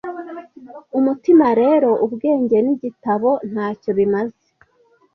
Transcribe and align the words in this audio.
umutima 0.99 1.47
rero 1.61 1.89
ubwenge 2.05 2.57
nigitabo 2.65 3.31
ntacyo 3.51 3.91
bimaze 3.97 4.43